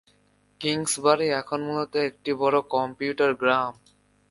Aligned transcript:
Kingsbury 0.61 1.27
এখন 1.39 1.59
মূলত 1.67 1.93
একটি 2.09 2.31
বড় 2.41 2.57
কমিউটার 2.73 3.31
গ্রাম। 3.33 3.73